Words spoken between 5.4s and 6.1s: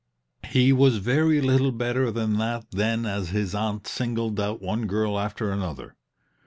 another.